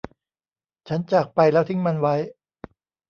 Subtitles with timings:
[0.87, 2.15] ฉันจากไปแล้วทิ้งมันไว้